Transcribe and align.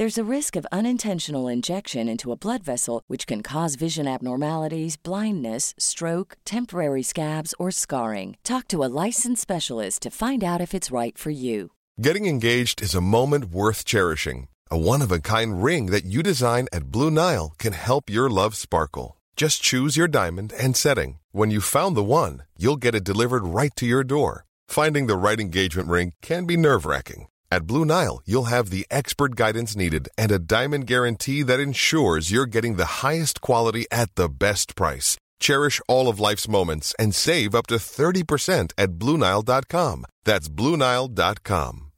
There's 0.00 0.16
a 0.16 0.34
risk 0.36 0.56
of 0.56 0.66
unintentional 0.72 1.46
injection 1.46 2.08
into 2.08 2.32
a 2.32 2.34
blood 2.34 2.62
vessel, 2.62 3.02
which 3.06 3.26
can 3.26 3.42
cause 3.42 3.74
vision 3.74 4.08
abnormalities, 4.08 4.96
blindness, 4.96 5.74
stroke, 5.76 6.38
temporary 6.46 7.02
scabs, 7.02 7.54
or 7.58 7.70
scarring. 7.70 8.38
Talk 8.42 8.66
to 8.68 8.82
a 8.82 8.88
licensed 9.04 9.42
specialist 9.42 10.00
to 10.00 10.10
find 10.10 10.42
out 10.42 10.62
if 10.62 10.72
it's 10.72 10.90
right 10.90 11.18
for 11.18 11.28
you. 11.28 11.72
Getting 12.00 12.24
engaged 12.24 12.80
is 12.80 12.94
a 12.94 13.02
moment 13.02 13.52
worth 13.52 13.84
cherishing. 13.84 14.48
A 14.70 14.78
one 14.78 15.02
of 15.02 15.12
a 15.12 15.20
kind 15.20 15.62
ring 15.62 15.90
that 15.90 16.06
you 16.06 16.22
design 16.22 16.66
at 16.72 16.90
Blue 16.90 17.10
Nile 17.10 17.52
can 17.58 17.74
help 17.74 18.08
your 18.08 18.30
love 18.30 18.54
sparkle. 18.54 19.18
Just 19.36 19.62
choose 19.62 19.98
your 19.98 20.08
diamond 20.08 20.54
and 20.58 20.78
setting. 20.78 21.18
When 21.32 21.50
you've 21.50 21.76
found 21.76 21.94
the 21.94 22.10
one, 22.14 22.44
you'll 22.56 22.84
get 22.84 22.94
it 22.94 23.04
delivered 23.04 23.44
right 23.44 23.76
to 23.76 23.84
your 23.84 24.02
door. 24.02 24.46
Finding 24.66 25.08
the 25.08 25.18
right 25.18 25.38
engagement 25.38 25.90
ring 25.90 26.14
can 26.22 26.46
be 26.46 26.56
nerve 26.56 26.86
wracking. 26.86 27.26
At 27.52 27.66
Blue 27.66 27.84
Nile, 27.84 28.22
you'll 28.24 28.48
have 28.48 28.70
the 28.70 28.86
expert 28.92 29.34
guidance 29.34 29.74
needed 29.74 30.08
and 30.16 30.30
a 30.30 30.38
diamond 30.38 30.86
guarantee 30.86 31.42
that 31.42 31.58
ensures 31.58 32.30
you're 32.30 32.46
getting 32.46 32.76
the 32.76 33.02
highest 33.02 33.40
quality 33.40 33.86
at 33.90 34.14
the 34.14 34.28
best 34.28 34.76
price. 34.76 35.16
Cherish 35.40 35.80
all 35.88 36.06
of 36.06 36.20
life's 36.20 36.46
moments 36.46 36.94
and 36.96 37.12
save 37.12 37.56
up 37.56 37.66
to 37.66 37.74
30% 37.74 38.72
at 38.78 38.90
BlueNile.com. 39.00 40.04
That's 40.24 40.48
BlueNile.com. 40.48 41.90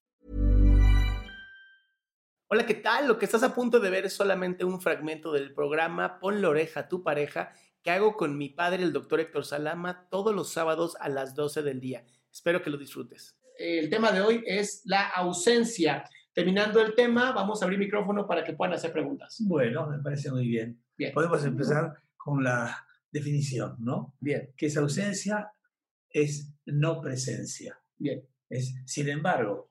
Hola, 2.49 2.67
¿qué 2.67 2.75
tal? 2.75 3.09
Lo 3.09 3.19
que 3.19 3.27
estás 3.27 3.43
a 3.43 3.55
punto 3.55 3.79
de 3.79 3.91
ver 3.91 4.07
es 4.07 4.15
solamente 4.15 4.65
un 4.65 4.81
fragmento 4.81 5.33
del 5.33 5.53
programa 5.53 6.19
Pon 6.19 6.41
la 6.41 6.49
oreja 6.49 6.81
a 6.81 6.89
tu 6.89 7.03
pareja 7.03 7.53
que 7.83 7.91
hago 7.91 8.17
con 8.17 8.39
mi 8.39 8.49
padre, 8.49 8.83
el 8.83 8.93
doctor 8.95 9.21
Héctor 9.21 9.45
Salama, 9.45 10.09
todos 10.11 10.35
los 10.35 10.51
sábados 10.51 10.97
a 11.01 11.11
las 11.11 11.35
12 11.35 11.63
del 11.63 11.81
día. 11.81 12.07
Espero 12.31 12.63
que 12.63 12.71
lo 12.71 12.79
disfrutes. 12.79 13.37
El 13.63 13.89
tema 13.89 14.11
de 14.11 14.21
hoy 14.21 14.43
es 14.45 14.83
la 14.87 15.09
ausencia. 15.11 16.03
Terminando 16.33 16.81
el 16.81 16.97
tema, 16.97 17.31
vamos 17.31 17.63
a 17.63 17.65
abrir 17.65 17.79
micrófono 17.79 18.27
para 18.27 18.43
que 18.43 18.55
puedan 18.55 18.75
hacer 18.75 18.93
preguntas. 18.93 19.37
Bueno, 19.47 19.87
me 19.87 20.01
parece 20.01 20.33
muy 20.33 20.49
bien. 20.49 20.83
Bien. 20.99 21.15
Podemos 21.15 21.45
empezar 21.45 21.95
con 22.17 22.43
la 22.43 22.85
definición, 23.13 23.77
¿no? 23.79 24.17
Bien, 24.19 24.53
Que 24.57 24.67
es 24.67 24.77
ausencia, 24.77 25.53
es 26.11 26.53
no 26.67 27.01
presencia. 27.01 27.79
bien. 27.97 28.27
Es, 28.49 28.75
sin 28.85 29.09
embargo, 29.09 29.71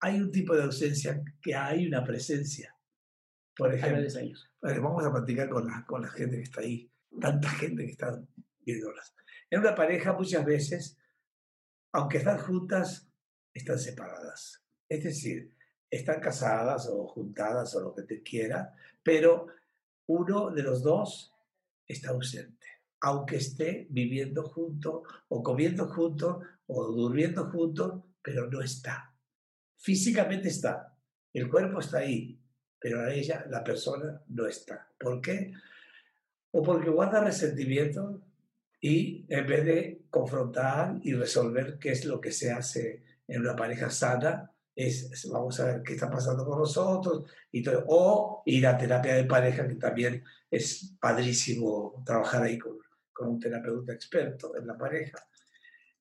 hay 0.00 0.20
un 0.20 0.32
tipo 0.32 0.56
de 0.56 0.64
ausencia 0.64 1.22
que 1.40 1.54
hay 1.54 1.86
una 1.86 2.02
presencia. 2.02 2.74
Por 3.56 3.72
ejemplo, 3.72 4.02
vamos 4.82 5.04
a 5.04 5.12
platicar 5.12 5.48
con 5.48 5.64
la, 5.68 5.84
con 5.86 6.02
la 6.02 6.08
gente 6.08 6.38
que 6.38 6.42
está 6.42 6.60
ahí, 6.60 6.90
tanta 7.20 7.48
gente 7.50 7.84
que 7.84 7.92
está 7.92 8.20
viéndolas. 8.66 9.14
En 9.48 9.60
una 9.60 9.76
pareja 9.76 10.12
muchas 10.12 10.44
veces, 10.44 10.98
aunque 11.92 12.18
están 12.18 12.38
juntas, 12.38 13.07
están 13.58 13.78
separadas. 13.78 14.62
Es 14.88 15.04
decir, 15.04 15.54
están 15.90 16.20
casadas 16.20 16.88
o 16.90 17.06
juntadas 17.06 17.74
o 17.74 17.80
lo 17.80 17.94
que 17.94 18.02
te 18.02 18.22
quiera, 18.22 18.74
pero 19.02 19.46
uno 20.06 20.50
de 20.50 20.62
los 20.62 20.82
dos 20.82 21.34
está 21.86 22.10
ausente, 22.10 22.66
aunque 23.00 23.36
esté 23.36 23.86
viviendo 23.90 24.42
junto 24.42 25.02
o 25.28 25.42
comiendo 25.42 25.88
junto 25.88 26.40
o 26.66 26.84
durmiendo 26.92 27.50
junto, 27.50 28.04
pero 28.22 28.50
no 28.50 28.60
está. 28.60 29.14
Físicamente 29.76 30.48
está, 30.48 30.96
el 31.32 31.48
cuerpo 31.48 31.80
está 31.80 31.98
ahí, 31.98 32.38
pero 32.78 33.00
a 33.00 33.12
ella, 33.12 33.46
la 33.48 33.64
persona, 33.64 34.22
no 34.28 34.46
está. 34.46 34.88
¿Por 34.98 35.20
qué? 35.20 35.52
O 36.50 36.62
porque 36.62 36.90
guarda 36.90 37.24
resentimiento 37.24 38.20
y 38.80 39.24
en 39.28 39.46
vez 39.46 39.64
de 39.64 40.02
confrontar 40.10 40.98
y 41.02 41.14
resolver 41.14 41.78
qué 41.78 41.90
es 41.90 42.04
lo 42.04 42.20
que 42.20 42.32
se 42.32 42.52
hace 42.52 43.02
en 43.28 43.42
una 43.42 43.54
pareja 43.54 43.90
sana, 43.90 44.50
es 44.74 45.28
vamos 45.30 45.58
a 45.60 45.66
ver 45.66 45.82
qué 45.82 45.94
está 45.94 46.08
pasando 46.10 46.44
con 46.44 46.58
nosotros 46.58 47.24
y 47.52 47.62
todo. 47.62 47.84
O 47.88 48.42
ir 48.46 48.66
a 48.66 48.76
terapia 48.76 49.14
de 49.14 49.24
pareja, 49.24 49.66
que 49.66 49.74
también 49.74 50.24
es 50.50 50.96
padrísimo 51.00 52.02
trabajar 52.04 52.42
ahí 52.44 52.58
con, 52.58 52.78
con 53.12 53.28
un 53.28 53.40
terapeuta 53.40 53.92
experto 53.92 54.56
en 54.56 54.66
la 54.66 54.78
pareja. 54.78 55.18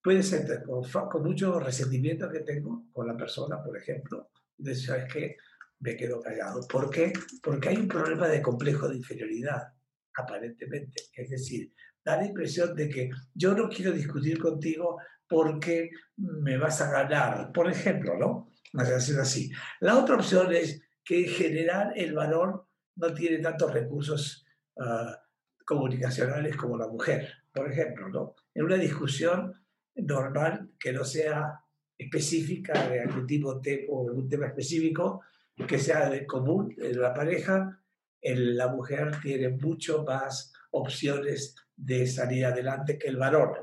Puede 0.02 0.24
ser 0.24 0.64
con, 0.64 0.84
con 0.84 1.24
mucho 1.24 1.60
resentimiento 1.60 2.30
que 2.32 2.42
tengo 2.42 2.86
con 2.94 3.08
la 3.08 3.18
persona, 3.18 3.62
por 3.62 3.76
ejemplo, 3.76 4.30
decir, 4.58 4.88
¿sabes 4.88 5.14
qué? 5.14 5.38
Me 5.80 5.98
quedo 5.98 6.22
callado. 6.22 6.66
¿Por 6.68 6.90
qué? 6.90 7.12
Porque 7.42 7.70
hay 7.70 7.78
un 7.78 7.88
problema 7.88 8.28
de 8.28 8.42
complejo 8.42 8.88
de 8.88 8.96
inferioridad, 8.96 9.74
aparentemente. 10.16 11.04
Es 11.14 11.30
decir, 11.30 11.74
da 12.08 12.16
la 12.18 12.26
impresión 12.26 12.74
de 12.74 12.88
que 12.90 13.10
yo 13.34 13.54
no 13.54 13.68
quiero 13.68 13.92
discutir 13.92 14.40
contigo 14.40 14.98
porque 15.28 15.90
me 16.16 16.58
vas 16.58 16.80
a 16.82 16.90
ganar, 16.90 17.52
por 17.52 17.70
ejemplo, 17.70 18.18
¿no? 18.18 18.54
Así. 18.74 19.52
La 19.82 19.98
otra 19.98 20.16
opción 20.16 20.54
es 20.54 20.82
que 21.04 21.26
en 21.26 21.30
general 21.32 21.94
el 21.96 22.14
varón 22.14 22.62
no 22.96 23.14
tiene 23.14 23.40
tantos 23.40 23.74
recursos 23.74 24.46
ah, 24.80 25.22
comunicacionales 25.66 26.56
como 26.56 26.78
la 26.78 26.88
mujer, 26.88 27.28
por 27.54 27.70
ejemplo, 27.70 28.08
¿no? 28.10 28.36
En 28.54 28.64
una 28.64 28.76
discusión 28.78 29.54
normal 29.96 30.70
que 30.80 30.94
no 30.94 31.04
sea 31.04 31.60
específica 31.98 32.88
de 32.88 33.02
algún 33.02 33.28
tipo 33.28 33.50
o 33.90 34.08
algún 34.10 34.30
tema 34.30 34.48
específico, 34.48 35.24
que 35.68 35.80
sea 35.80 36.10
de 36.10 36.26
común 36.26 36.74
en 36.78 37.02
la 37.02 37.14
pareja, 37.14 37.82
el- 38.22 38.56
la 38.56 38.68
mujer 38.68 39.12
tiene 39.22 39.50
mucho 39.50 40.04
más 40.04 40.54
opciones 40.72 41.56
de 41.78 42.06
salir 42.08 42.46
adelante 42.46 42.98
que 42.98 43.08
el 43.08 43.18
varón. 43.18 43.54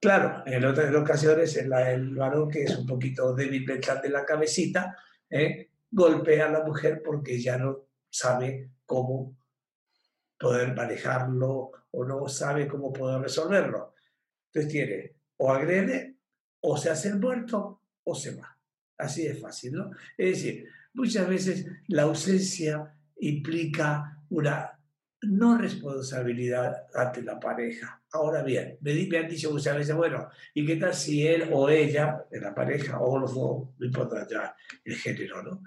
Claro, 0.00 0.44
en 0.46 0.64
otras 0.64 0.94
ocasiones 0.94 1.56
el, 1.56 1.72
el 1.72 2.14
varón, 2.14 2.48
que 2.48 2.62
es 2.62 2.78
un 2.78 2.86
poquito 2.86 3.34
débil 3.34 3.66
mental 3.66 4.00
de 4.00 4.10
la 4.10 4.24
cabecita, 4.24 4.96
¿eh? 5.28 5.70
golpea 5.90 6.46
a 6.46 6.52
la 6.52 6.64
mujer 6.64 7.02
porque 7.04 7.40
ya 7.40 7.58
no 7.58 7.88
sabe 8.08 8.70
cómo 8.86 9.36
poder 10.38 10.74
manejarlo 10.74 11.72
o 11.90 12.04
no 12.04 12.28
sabe 12.28 12.68
cómo 12.68 12.92
poder 12.92 13.20
resolverlo. 13.20 13.94
Entonces 14.46 14.72
tiene 14.72 15.18
o 15.38 15.52
agrede, 15.52 16.16
o 16.60 16.76
se 16.76 16.90
hace 16.90 17.08
el 17.08 17.18
muerto, 17.18 17.82
o 18.04 18.14
se 18.14 18.34
va. 18.34 18.56
Así 18.98 19.26
de 19.26 19.34
fácil, 19.34 19.72
¿no? 19.74 19.90
Es 20.16 20.42
decir, 20.42 20.68
muchas 20.94 21.28
veces 21.28 21.66
la 21.86 22.02
ausencia 22.02 22.92
implica 23.20 24.18
una 24.30 24.77
no 25.22 25.58
responsabilidad 25.58 26.86
ante 26.94 27.22
la 27.22 27.40
pareja. 27.40 28.00
Ahora 28.12 28.42
bien, 28.42 28.78
me, 28.80 28.92
han 29.18 29.28
dicho 29.28 29.50
muchas 29.50 29.76
veces, 29.76 29.94
bueno, 29.94 30.28
¿y 30.54 30.64
qué 30.64 30.76
tal 30.76 30.94
si 30.94 31.26
él 31.26 31.50
o 31.52 31.68
ella, 31.68 32.24
en 32.30 32.42
la 32.42 32.54
pareja, 32.54 33.00
o 33.00 33.18
los 33.18 33.34
dos, 33.34 33.68
no 33.78 33.86
importa 33.86 34.26
ya 34.28 34.54
el 34.84 34.94
género, 34.94 35.42
¿no? 35.42 35.62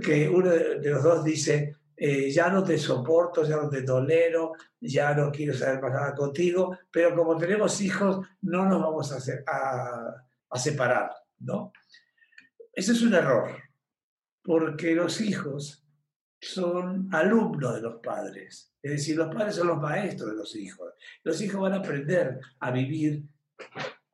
Que 0.00 0.28
uno 0.28 0.50
de, 0.50 0.78
de 0.80 0.90
los 0.90 1.02
dos 1.02 1.24
dice, 1.24 1.76
eh, 1.96 2.30
ya 2.30 2.48
no 2.48 2.62
te 2.62 2.78
soporto, 2.78 3.44
ya 3.44 3.56
no 3.56 3.68
te 3.68 3.82
tolero, 3.82 4.52
ya 4.80 5.14
no 5.14 5.32
quiero 5.32 5.52
saber 5.52 5.82
más 5.82 5.92
nada 5.92 6.14
contigo, 6.14 6.78
pero 6.90 7.14
como 7.14 7.36
tenemos 7.36 7.80
hijos, 7.80 8.24
no 8.42 8.66
nos 8.66 8.80
vamos 8.80 9.12
a, 9.12 10.24
a 10.50 10.58
separar, 10.58 11.10
¿no? 11.40 11.72
Ese 12.72 12.92
es 12.92 13.02
un 13.02 13.14
error, 13.14 13.50
porque 14.42 14.94
los 14.94 15.20
hijos 15.20 15.84
son 16.40 17.08
alumnos 17.12 17.74
de 17.74 17.80
los 17.80 18.00
padres. 18.00 18.72
Es 18.82 18.92
decir, 18.92 19.16
los 19.16 19.34
padres 19.34 19.56
son 19.56 19.68
los 19.68 19.78
maestros 19.78 20.30
de 20.30 20.36
los 20.36 20.54
hijos. 20.56 20.94
Los 21.24 21.40
hijos 21.42 21.60
van 21.60 21.72
a 21.74 21.76
aprender 21.76 22.38
a 22.60 22.70
vivir 22.70 23.24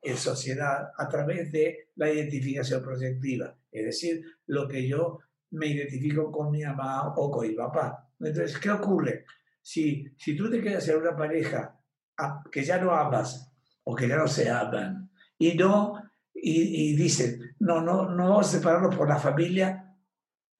en 0.01 0.17
sociedad 0.17 0.91
a 0.97 1.07
través 1.07 1.51
de 1.51 1.89
la 1.95 2.11
identificación 2.11 2.83
proyectiva, 2.83 3.57
es 3.71 3.85
decir, 3.85 4.23
lo 4.45 4.67
que 4.67 4.87
yo 4.87 5.19
me 5.51 5.67
identifico 5.67 6.31
con 6.31 6.51
mi 6.51 6.63
mamá 6.63 7.13
o 7.15 7.31
con 7.31 7.47
mi 7.47 7.55
papá. 7.55 8.07
Entonces, 8.19 8.57
¿qué 8.59 8.69
ocurre? 8.69 9.25
Si, 9.61 10.05
si 10.17 10.35
tú 10.35 10.49
te 10.49 10.61
quedas 10.61 10.87
en 10.89 10.97
una 10.97 11.15
pareja 11.15 11.79
que 12.51 12.63
ya 12.63 12.77
no 12.77 12.91
amas 12.91 13.51
o 13.83 13.95
que 13.95 14.07
ya 14.07 14.17
no 14.17 14.27
se 14.27 14.49
aman 14.49 15.09
y 15.39 15.55
no 15.55 16.01
y, 16.33 16.91
y 16.91 16.95
dicen, 16.95 17.55
no, 17.59 17.81
no, 17.81 18.09
no 18.09 18.43
separarnos 18.43 18.95
por 18.95 19.09
la 19.09 19.17
familia, 19.17 19.95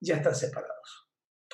ya 0.00 0.16
están 0.16 0.34
separados, 0.34 1.05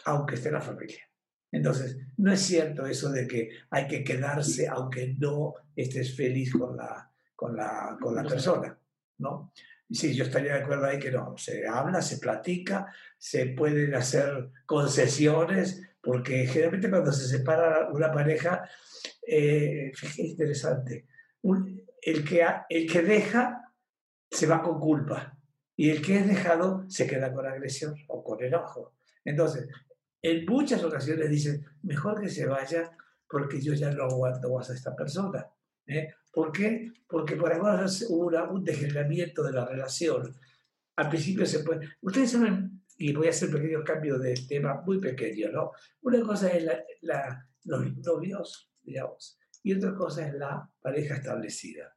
aunque 0.05 0.35
esté 0.35 0.51
la 0.51 0.61
familia. 0.61 1.03
Entonces, 1.51 1.99
no 2.17 2.33
es 2.33 2.41
cierto 2.41 2.87
eso 2.87 3.11
de 3.11 3.27
que 3.27 3.51
hay 3.71 3.87
que 3.87 4.03
quedarse 4.03 4.67
aunque 4.69 5.15
no 5.19 5.55
estés 5.77 6.17
feliz 6.17 6.53
con 6.53 6.77
la, 6.77 7.11
con 7.37 7.57
la, 7.57 7.99
con 8.01 8.15
la 8.15 8.23
persona, 8.23 8.79
¿no? 9.19 9.53
Sí, 9.91 10.15
yo 10.15 10.25
estaría 10.25 10.55
de 10.55 10.63
acuerdo 10.63 10.87
ahí 10.87 10.99
que 10.99 11.11
no, 11.11 11.37
se 11.37 11.67
habla, 11.67 12.01
se 12.01 12.17
platica, 12.17 12.91
se 13.19 13.47
pueden 13.47 13.95
hacer 13.95 14.51
concesiones, 14.65 15.83
porque 16.01 16.47
generalmente 16.47 16.89
cuando 16.89 17.13
se 17.13 17.29
separa 17.29 17.91
una 17.91 18.11
pareja, 18.11 18.67
eh, 19.27 19.93
fíjate, 19.95 20.23
interesante, 20.23 21.07
el, 22.01 22.25
que, 22.25 22.47
el 22.71 22.91
que 22.91 23.03
deja 23.03 23.71
se 24.31 24.47
va 24.47 24.63
con 24.63 24.81
culpa 24.81 25.37
y 25.77 25.91
el 25.91 26.01
que 26.01 26.19
es 26.21 26.27
dejado 26.27 26.89
se 26.89 27.07
queda 27.07 27.33
con 27.33 27.47
agresión 27.47 27.95
o 28.09 28.25
con 28.25 28.43
enojo. 28.43 28.95
Entonces, 29.25 29.69
en 30.21 30.47
muchas 30.47 30.83
ocasiones 30.85 31.29
dicen, 31.31 31.65
mejor 31.83 32.21
que 32.21 32.29
se 32.29 32.47
vaya 32.47 32.97
porque 33.29 33.61
yo 33.61 33.73
ya 33.75 33.91
no 33.91 34.05
aguanto 34.05 34.53
más 34.53 34.71
a 34.71 34.75
esta 34.75 34.95
persona. 34.95 35.47
¿eh? 35.87 36.15
¿Por 36.33 36.53
qué? 36.53 36.93
Porque 37.09 37.37
por 37.37 37.53
ahora 37.53 37.87
hubo 38.09 38.53
un 38.53 38.65
degeneramiento 38.65 39.43
de 39.43 39.53
la 39.53 39.65
relación. 39.65 40.35
Al 40.97 41.09
principio 41.09 41.47
se 41.47 41.61
puede... 41.61 41.89
Ustedes 42.03 42.33
saben, 42.33 42.83
y 42.99 43.13
voy 43.13 43.27
a 43.27 43.31
hacer 43.31 43.49
un 43.49 43.55
pequeño 43.55 43.83
cambio 43.83 44.19
de 44.19 44.35
tema 44.49 44.83
muy 44.85 45.01
pequeño, 45.01 45.51
¿no? 45.51 45.73
Una 46.03 46.21
cosa 46.21 46.51
es 46.51 46.65
la, 47.01 47.49
los 47.65 47.97
novios, 47.97 48.71
digamos, 48.83 49.39
y 49.63 49.75
otra 49.75 49.95
cosa 49.95 50.27
es 50.27 50.35
la 50.35 50.69
pareja 50.81 51.17
establecida. 51.17 51.97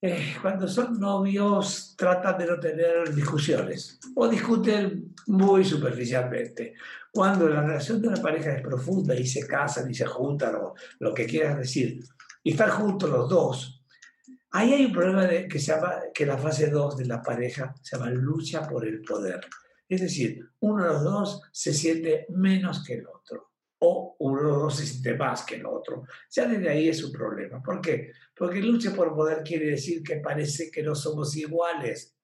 Eh, 0.00 0.36
cuando 0.40 0.68
son 0.68 1.00
novios 1.00 1.94
tratan 1.96 2.38
de 2.38 2.46
no 2.46 2.60
tener 2.60 3.12
discusiones 3.12 3.98
o 4.14 4.28
discuten 4.28 5.12
muy 5.26 5.64
superficialmente. 5.64 6.74
Cuando 7.10 7.48
la 7.48 7.62
relación 7.62 8.00
de 8.00 8.08
una 8.08 8.22
pareja 8.22 8.52
es 8.52 8.62
profunda 8.62 9.14
y 9.16 9.26
se 9.26 9.44
casan 9.44 9.90
y 9.90 9.94
se 9.94 10.06
juntan 10.06 10.54
o 10.54 10.74
lo 11.00 11.12
que 11.12 11.26
quieras 11.26 11.58
decir, 11.58 12.04
y 12.44 12.52
están 12.52 12.70
juntos 12.70 13.10
los 13.10 13.28
dos, 13.28 13.82
ahí 14.52 14.72
hay 14.72 14.84
un 14.84 14.92
problema 14.92 15.24
de, 15.24 15.48
que 15.48 15.58
se 15.58 15.72
llama, 15.72 15.96
que 16.14 16.26
la 16.26 16.38
fase 16.38 16.68
2 16.70 16.96
de 16.96 17.06
la 17.06 17.20
pareja 17.20 17.74
se 17.82 17.96
llama 17.96 18.10
lucha 18.10 18.68
por 18.68 18.86
el 18.86 19.02
poder. 19.02 19.40
Es 19.88 20.00
decir, 20.00 20.48
uno 20.60 20.84
de 20.84 20.90
los 20.90 21.02
dos 21.02 21.42
se 21.50 21.74
siente 21.74 22.26
menos 22.28 22.84
que 22.84 22.94
el 22.94 23.06
otro 23.08 23.47
o 23.80 24.16
uno 24.18 24.42
no 24.42 24.70
se 24.70 24.86
siente 24.86 25.14
más 25.14 25.44
que 25.44 25.56
el 25.56 25.66
otro. 25.66 26.04
Ya 26.30 26.46
desde 26.46 26.68
ahí 26.68 26.88
es 26.88 27.02
un 27.04 27.12
problema. 27.12 27.62
¿Por 27.62 27.80
qué? 27.80 28.12
Porque 28.36 28.60
lucha 28.60 28.92
por 28.94 29.14
poder 29.14 29.42
quiere 29.42 29.66
decir 29.66 30.02
que 30.02 30.16
parece 30.16 30.70
que 30.70 30.82
no 30.82 30.94
somos 30.94 31.36
iguales. 31.36 32.16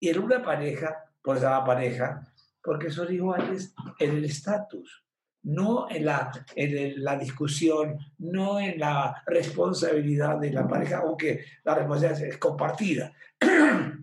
Y 0.00 0.08
en 0.08 0.18
una 0.18 0.42
pareja, 0.42 0.96
pues 1.22 1.42
la 1.42 1.64
pareja, 1.64 2.32
porque 2.62 2.90
son 2.90 3.12
iguales 3.12 3.74
en 3.98 4.16
el 4.16 4.24
estatus, 4.24 5.04
no 5.42 5.90
en 5.90 6.04
la, 6.06 6.30
en 6.54 7.02
la 7.02 7.16
discusión, 7.16 7.98
no 8.18 8.60
en 8.60 8.78
la 8.78 9.22
responsabilidad 9.26 10.38
de 10.38 10.52
la 10.52 10.66
pareja, 10.66 10.98
aunque 10.98 11.44
la 11.64 11.74
responsabilidad 11.74 12.28
es 12.28 12.38
compartida. 12.38 13.12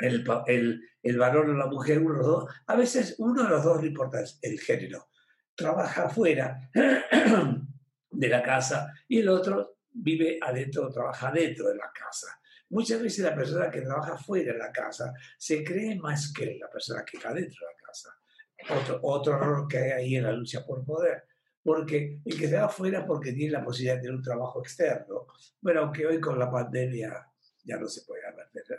El, 0.00 0.24
el, 0.46 0.80
el 1.02 1.18
varón 1.18 1.50
o 1.50 1.54
la 1.54 1.66
mujer, 1.66 1.98
uno 1.98 2.12
de 2.12 2.18
los 2.18 2.26
dos, 2.28 2.54
a 2.68 2.76
veces 2.76 3.16
uno 3.18 3.42
de 3.42 3.48
los 3.48 3.64
dos 3.64 3.80
no 3.80 3.86
importa 3.86 4.22
el 4.42 4.60
género, 4.60 5.07
trabaja 5.58 6.04
afuera 6.04 6.70
de 8.10 8.28
la 8.28 8.42
casa 8.44 8.94
y 9.08 9.18
el 9.18 9.28
otro 9.28 9.78
vive 9.90 10.38
adentro, 10.40 10.88
trabaja 10.88 11.32
dentro 11.32 11.68
de 11.68 11.74
la 11.74 11.90
casa. 11.92 12.28
Muchas 12.70 13.02
veces 13.02 13.24
la 13.24 13.34
persona 13.34 13.68
que 13.68 13.80
trabaja 13.80 14.16
fuera 14.16 14.52
de 14.52 14.58
la 14.58 14.70
casa 14.70 15.12
se 15.36 15.64
cree 15.64 15.96
más 15.96 16.32
que 16.32 16.56
la 16.60 16.70
persona 16.70 17.04
que 17.04 17.16
está 17.16 17.32
dentro 17.34 17.66
de 17.66 17.72
la 17.74 17.86
casa. 17.86 18.14
Otro, 18.80 19.00
otro 19.02 19.34
error 19.34 19.66
que 19.66 19.78
hay 19.78 19.90
ahí 19.90 20.16
en 20.16 20.24
la 20.24 20.32
lucha 20.32 20.64
por 20.64 20.84
poder. 20.84 21.24
Porque 21.60 22.20
el 22.24 22.38
que 22.38 22.46
se 22.46 22.56
va 22.56 22.66
afuera 22.66 23.04
porque 23.04 23.32
tiene 23.32 23.52
la 23.52 23.64
posibilidad 23.64 23.96
de 23.96 24.02
tener 24.02 24.14
un 24.14 24.22
trabajo 24.22 24.60
externo. 24.60 25.26
Bueno, 25.60 25.80
aunque 25.80 26.06
hoy 26.06 26.20
con 26.20 26.38
la 26.38 26.48
pandemia 26.48 27.26
ya 27.64 27.76
no 27.78 27.88
se 27.88 28.02
puede 28.02 28.22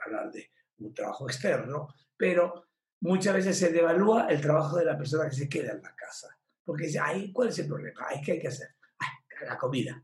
hablar 0.06 0.32
de 0.32 0.50
un 0.78 0.94
trabajo 0.94 1.28
externo, 1.28 1.94
pero 2.16 2.68
muchas 3.02 3.36
veces 3.36 3.58
se 3.58 3.70
devalúa 3.70 4.28
el 4.30 4.40
trabajo 4.40 4.78
de 4.78 4.86
la 4.86 4.98
persona 4.98 5.30
que 5.30 5.36
se 5.36 5.50
queda 5.50 5.74
en 5.74 5.82
la 5.82 5.94
casa. 5.94 6.39
Porque 6.70 6.88
ahí, 7.02 7.34
¿cuál 7.34 7.50
es 7.50 7.58
el 7.58 7.66
problema? 7.66 8.06
Ay, 8.08 8.22
¿Qué 8.22 8.34
hay 8.34 8.40
que 8.40 8.50
hacer? 8.50 8.68
la 9.44 9.58
comida. 9.58 10.04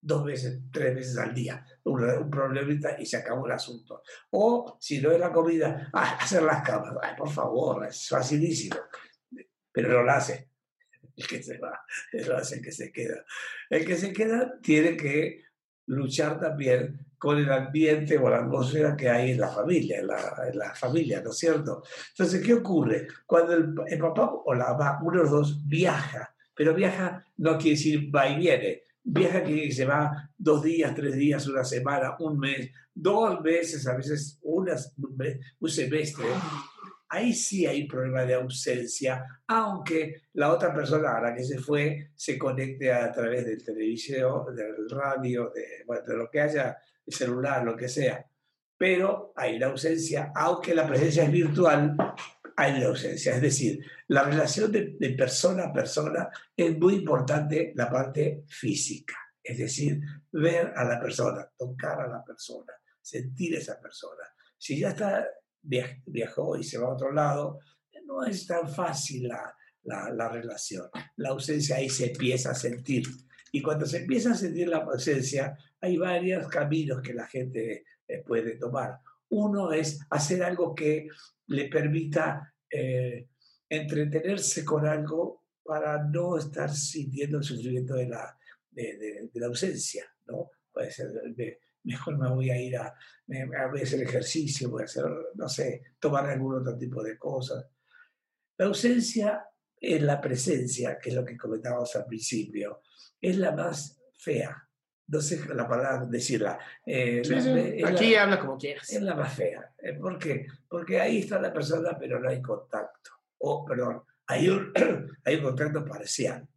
dos 0.00 0.24
veces, 0.24 0.62
tres 0.72 0.96
veces 0.96 1.16
al 1.16 1.32
día. 1.32 1.64
Un, 1.84 2.02
un, 2.02 2.28
problemita 2.28 3.00
y 3.00 3.06
se 3.06 3.18
acabó 3.18 3.46
el 3.46 3.52
asunto. 3.52 4.02
O 4.30 4.76
si 4.80 5.00
no 5.00 5.12
es 5.12 5.20
la 5.20 5.30
comida, 5.30 5.90
hacer 5.92 6.42
las 6.42 6.60
camas. 6.66 6.94
Por 7.16 7.30
favor, 7.30 7.86
es 7.86 8.08
facilísimo. 8.08 8.74
Pero 9.70 9.90
no 9.90 10.02
lo 10.02 10.10
hace. 10.10 10.50
El 11.14 11.24
que 11.24 11.40
se 11.40 11.56
va, 11.58 11.84
lo 12.26 12.36
hace 12.36 12.56
el 12.56 12.62
que 12.62 12.72
se 12.72 12.90
queda. 12.90 13.24
El 13.70 13.86
que 13.86 13.96
se 13.96 14.12
queda 14.12 14.58
tiene 14.60 14.96
que 14.96 15.43
luchar 15.86 16.40
también 16.40 16.98
con 17.18 17.38
el 17.38 17.50
ambiente 17.50 18.18
o 18.18 18.28
la 18.28 18.38
atmósfera 18.38 18.96
que 18.96 19.08
hay 19.08 19.30
en 19.30 19.40
la 19.40 19.48
familia, 19.48 19.98
en 20.00 20.06
la, 20.06 20.74
familia, 20.74 21.22
¿no 21.22 21.30
es 21.30 21.38
cierto? 21.38 21.82
Entonces, 22.10 22.44
¿qué 22.44 22.54
ocurre? 22.54 23.06
Cuando 23.26 23.54
el, 23.54 23.98
papá 23.98 24.30
o 24.44 24.54
la 24.54 24.72
mamá, 24.72 24.98
uno 25.02 25.16
de 25.16 25.22
los 25.22 25.30
dos, 25.30 25.66
viaja, 25.66 26.34
pero 26.54 26.74
viaja 26.74 27.24
no 27.38 27.56
quiere 27.56 27.76
decir 27.76 28.14
va 28.14 28.28
y 28.28 28.36
viene, 28.36 28.82
viaja 29.02 29.42
que 29.42 29.72
se 29.72 29.86
va 29.86 30.30
dos 30.36 30.62
días, 30.62 30.94
tres 30.94 31.14
días, 31.14 31.46
una 31.46 31.64
semana, 31.64 32.16
un 32.18 32.38
mes, 32.38 32.70
dos 32.94 33.40
meses, 33.40 33.86
a 33.86 33.96
veces 33.96 34.38
unas, 34.42 34.94
un 35.60 35.68
semestre, 35.70 36.26
ahí 37.08 37.32
sí 37.32 37.66
hay 37.66 37.86
problema 37.86 38.24
de 38.24 38.34
ausencia, 38.34 39.24
aunque 39.46 40.22
la 40.34 40.52
otra 40.52 40.72
persona 40.74 41.16
a 41.16 41.20
la 41.20 41.34
que 41.34 41.44
se 41.44 41.58
fue 41.58 42.10
se 42.14 42.38
conecte 42.38 42.92
a 42.92 43.10
través 43.12 43.46
del 43.46 43.64
televisión, 43.64 44.54
del 44.54 44.88
radio, 44.88 45.52
de, 45.54 45.84
lo 46.14 46.30
que 46.30 46.40
haya, 46.40 46.76
el 47.06 47.12
celular, 47.12 47.64
lo 47.64 47.76
que 47.76 47.88
sea. 47.88 48.26
Pero 48.76 49.32
hay 49.36 49.58
la 49.58 49.66
ausencia, 49.66 50.32
aunque 50.34 50.74
la 50.74 50.86
presencia 50.86 51.24
es 51.24 51.30
virtual, 51.30 51.96
hay 52.56 52.80
la 52.80 52.86
ausencia. 52.86 53.34
Es 53.34 53.42
decir, 53.42 53.84
la 54.08 54.24
relación 54.24 54.72
de, 54.72 54.96
de 54.98 55.10
persona 55.10 55.64
a 55.64 55.72
persona 55.72 56.28
es 56.56 56.76
muy 56.78 56.96
importante 56.96 57.72
la 57.76 57.90
parte 57.90 58.44
física. 58.48 59.14
Es 59.42 59.58
decir, 59.58 60.00
ver 60.32 60.72
a 60.74 60.84
la 60.84 60.98
persona, 60.98 61.48
tocar 61.56 62.00
a 62.00 62.08
la 62.08 62.24
persona, 62.24 62.72
sentir 63.00 63.54
a 63.54 63.58
esa 63.58 63.78
persona. 63.78 64.24
Si 64.56 64.78
ya 64.78 64.88
está 64.88 65.28
viajó 65.64 66.56
y 66.56 66.64
se 66.64 66.78
va 66.78 66.88
a 66.88 66.94
otro 66.94 67.12
lado, 67.12 67.58
no 68.06 68.24
es 68.24 68.46
tan 68.46 68.68
fácil 68.68 69.28
la, 69.28 69.54
la, 69.84 70.28
relación. 70.28 70.88
La 71.16 71.30
ausencia 71.30 71.76
ahí 71.76 71.88
se 71.88 72.06
empieza 72.06 72.50
a 72.50 72.54
sentir. 72.54 73.04
Y 73.52 73.62
cuando 73.62 73.86
se 73.86 73.98
empieza 73.98 74.32
a 74.32 74.36
sentir 74.36 74.68
la 74.68 74.78
ausencia, 74.78 75.56
hay 75.80 75.96
varios 75.96 76.48
caminos 76.48 77.02
que 77.02 77.14
la 77.14 77.26
gente 77.26 77.84
eh, 78.08 78.22
puede 78.26 78.56
tomar. 78.56 78.98
Uno 79.28 79.72
es 79.72 80.00
hacer 80.10 80.42
algo 80.42 80.74
que 80.74 81.08
le 81.46 81.68
permita 81.68 82.54
eh, 82.70 83.28
entretenerse 83.68 84.64
con 84.64 84.86
algo 84.86 85.44
para 85.62 86.02
no 86.04 86.36
estar 86.36 86.70
sintiendo 86.70 87.38
el 87.38 87.44
sufrimiento 87.44 87.94
de 87.94 88.08
la, 88.08 88.36
de, 88.70 89.28
de, 89.32 89.40
la 89.40 89.46
ausencia, 89.46 90.04
¿no? 90.26 90.50
Puede 90.72 90.90
ser 90.90 91.08
mejor 91.84 92.18
me 92.18 92.28
voy 92.28 92.50
a 92.50 92.60
ir 92.60 92.76
a, 92.76 92.86
a 92.86 93.82
hacer 93.82 94.02
ejercicio, 94.02 94.70
voy 94.70 94.82
a 94.82 94.84
hacer, 94.86 95.04
no 95.34 95.48
sé, 95.48 95.82
tomar 95.98 96.26
algún 96.26 96.56
otro 96.56 96.76
tipo 96.76 97.02
de 97.02 97.16
cosas. 97.16 97.66
La 98.56 98.66
ausencia 98.66 99.46
es 99.80 100.02
la 100.02 100.20
presencia, 100.20 100.98
que 100.98 101.10
es 101.10 101.14
lo 101.14 101.24
que 101.24 101.36
comentábamos 101.36 101.94
al 101.96 102.06
principio, 102.06 102.82
es 103.20 103.36
la 103.36 103.52
más 103.52 104.00
fea. 104.18 104.60
No 105.06 105.20
sé 105.20 105.44
la 105.54 105.68
palabra 105.68 106.06
decirla. 106.06 106.58
Eh, 106.86 107.20
Aquí 107.84 108.14
habla 108.14 108.40
como 108.40 108.56
quieras. 108.56 108.90
Es 108.90 109.02
la 109.02 109.14
más 109.14 109.34
fea. 109.34 109.74
Eh, 109.78 109.92
¿Por 109.94 110.18
qué? 110.18 110.46
Porque 110.66 110.98
ahí 110.98 111.18
está 111.18 111.38
la 111.38 111.52
persona, 111.52 111.96
pero 111.98 112.18
no 112.18 112.28
hay 112.28 112.40
contacto. 112.40 113.10
O, 113.38 113.66
perdón, 113.66 114.02
hay 114.26 114.48
un, 114.48 114.72
hay 115.24 115.36
un 115.36 115.42
contacto 115.42 115.84
parcial. 115.84 116.48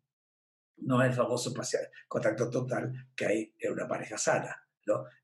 No 0.77 1.01
es 1.01 1.09
el 1.09 1.15
famoso 1.15 1.53
contacto 2.07 2.49
total 2.49 3.09
que 3.15 3.25
hay 3.25 3.53
en 3.59 3.73
una 3.73 3.87
pareja 3.87 4.17
sana. 4.17 4.66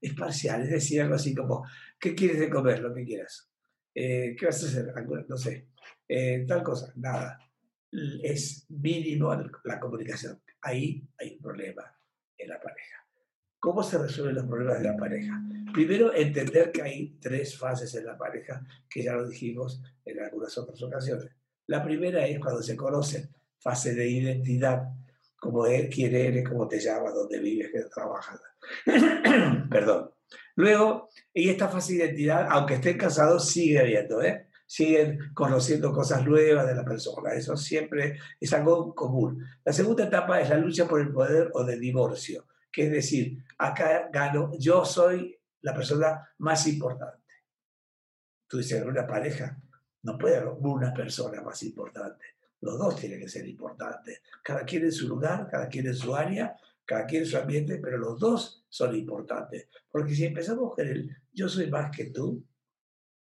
Es 0.01 0.13
parcial, 0.13 0.63
es 0.63 0.69
decir, 0.69 1.01
algo 1.01 1.15
así 1.15 1.33
como, 1.33 1.65
¿qué 1.99 2.15
quieres 2.15 2.39
de 2.39 2.49
comer? 2.49 2.79
Lo 2.79 2.93
que 2.93 3.03
quieras. 3.03 3.49
Eh, 3.95 4.35
¿Qué 4.37 4.45
vas 4.45 4.63
a 4.63 4.67
hacer? 4.67 4.93
No 5.27 5.37
sé. 5.37 5.67
Eh, 6.07 6.45
tal 6.47 6.63
cosa, 6.63 6.91
nada. 6.95 7.39
Es 8.23 8.65
mínimo 8.69 9.35
la 9.63 9.79
comunicación. 9.79 10.41
Ahí 10.61 11.07
hay 11.19 11.35
un 11.35 11.41
problema 11.41 11.83
en 12.37 12.49
la 12.49 12.59
pareja. 12.59 13.03
¿Cómo 13.59 13.81
se 13.81 13.97
resuelven 13.97 14.35
los 14.35 14.45
problemas 14.45 14.79
de 14.79 14.89
la 14.89 14.97
pareja? 14.97 15.41
Primero, 15.73 16.13
entender 16.13 16.71
que 16.71 16.81
hay 16.81 17.17
tres 17.21 17.57
fases 17.57 17.95
en 17.95 18.05
la 18.05 18.17
pareja, 18.17 18.61
que 18.89 19.03
ya 19.03 19.13
lo 19.13 19.27
dijimos 19.27 19.81
en 20.03 20.19
algunas 20.19 20.57
otras 20.57 20.81
ocasiones. 20.83 21.29
La 21.67 21.81
primera 21.81 22.27
es 22.27 22.39
cuando 22.39 22.61
se 22.61 22.75
conocen, 22.75 23.29
fase 23.59 23.95
de 23.95 24.09
identidad, 24.09 24.89
como 25.43 25.65
es, 25.65 25.93
quién 25.93 26.15
eres, 26.15 26.47
cómo 26.47 26.67
te 26.69 26.79
llamas, 26.79 27.13
dónde 27.13 27.37
vives, 27.39 27.69
qué 27.71 27.81
trabajas. 27.93 28.39
Perdón. 29.69 30.11
Luego, 30.55 31.09
y 31.33 31.49
esta 31.49 31.67
fase 31.67 31.93
de 31.93 32.05
identidad, 32.05 32.47
aunque 32.49 32.75
estén 32.75 32.97
casados, 32.97 33.49
sigue 33.49 33.79
habiendo, 33.79 34.21
¿eh? 34.21 34.47
siguen 34.65 35.19
conociendo 35.33 35.91
cosas 35.91 36.25
nuevas 36.25 36.65
de 36.65 36.75
la 36.75 36.85
persona. 36.85 37.33
Eso 37.33 37.57
siempre 37.57 38.17
es 38.39 38.53
algo 38.53 38.95
común. 38.95 39.45
La 39.65 39.73
segunda 39.73 40.05
etapa 40.05 40.39
es 40.39 40.49
la 40.49 40.57
lucha 40.57 40.87
por 40.87 41.01
el 41.01 41.11
poder 41.11 41.51
o 41.53 41.65
de 41.65 41.77
divorcio, 41.77 42.47
que 42.71 42.85
es 42.85 42.91
decir, 42.91 43.43
acá 43.57 44.09
gano, 44.11 44.51
yo 44.57 44.85
soy 44.85 45.37
la 45.61 45.73
persona 45.73 46.27
más 46.37 46.65
importante. 46.67 47.21
Tú 48.47 48.59
dices, 48.59 48.81
una 48.83 49.05
pareja 49.05 49.61
no 50.03 50.17
puede 50.17 50.37
haber 50.37 50.53
una 50.59 50.93
persona 50.93 51.41
más 51.41 51.61
importante. 51.63 52.25
Los 52.63 52.79
dos 52.79 52.95
tienen 52.95 53.19
que 53.19 53.27
ser 53.27 53.45
importantes. 53.45 54.21
Cada 54.41 54.63
quien 54.63 54.85
en 54.85 54.91
su 54.91 55.09
lugar, 55.09 55.49
cada 55.51 55.67
quien 55.67 55.85
en 55.85 55.95
su 55.95 56.15
área, 56.15 56.55
cada 56.85 57.05
quien 57.05 57.23
en 57.23 57.27
su 57.27 57.37
ambiente, 57.37 57.77
pero 57.77 57.97
los 57.97 58.17
dos 58.17 58.65
son 58.69 58.95
importantes. 58.95 59.67
Porque 59.91 60.15
si 60.15 60.25
empezamos 60.25 60.73
con 60.73 60.87
el 60.87 61.09
yo 61.33 61.49
soy 61.49 61.69
más 61.69 61.95
que 61.95 62.05
tú, 62.05 62.41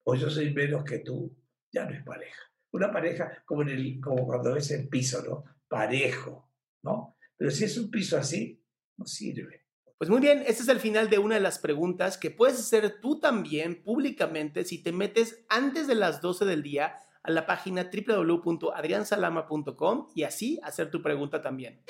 o 0.03 0.15
yo 0.15 0.29
soy 0.29 0.53
menos 0.53 0.83
que 0.83 0.99
tú, 0.99 1.35
ya 1.71 1.85
no 1.85 1.95
es 1.95 2.03
pareja. 2.03 2.41
Una 2.73 2.91
pareja 2.91 3.43
como, 3.45 3.63
en 3.63 3.69
el, 3.69 3.99
como 3.99 4.25
cuando 4.27 4.53
ves 4.53 4.69
el 4.69 4.87
piso, 4.87 5.23
¿no? 5.23 5.43
Parejo, 5.67 6.51
¿no? 6.83 7.17
Pero 7.35 7.49
si 7.49 7.63
es 7.63 7.75
un 7.77 7.89
piso 7.89 8.17
así, 8.17 8.63
no 8.97 9.05
sirve. 9.05 9.65
Pues 9.97 10.11
muy 10.11 10.21
bien, 10.21 10.43
este 10.45 10.61
es 10.61 10.67
el 10.67 10.79
final 10.79 11.09
de 11.09 11.17
una 11.17 11.35
de 11.35 11.41
las 11.41 11.57
preguntas 11.57 12.19
que 12.19 12.29
puedes 12.29 12.59
hacer 12.59 12.99
tú 13.01 13.19
también 13.19 13.83
públicamente 13.83 14.63
si 14.63 14.83
te 14.83 14.91
metes 14.91 15.43
antes 15.49 15.87
de 15.87 15.95
las 15.95 16.21
12 16.21 16.45
del 16.45 16.61
día 16.61 16.99
a 17.23 17.31
la 17.31 17.45
página 17.45 17.89
www.adriansalama.com 17.91 20.07
y 20.13 20.23
así 20.23 20.59
hacer 20.63 20.91
tu 20.91 21.01
pregunta 21.01 21.41
también. 21.41 21.81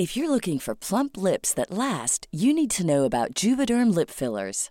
If 0.00 0.16
you're 0.16 0.30
looking 0.30 0.60
for 0.60 0.76
plump 0.76 1.16
lips 1.16 1.52
that 1.54 1.72
last, 1.72 2.28
you 2.30 2.54
need 2.54 2.70
to 2.70 2.86
know 2.86 3.04
about 3.04 3.34
Juvederm 3.34 3.92
lip 3.92 4.10
fillers. 4.10 4.70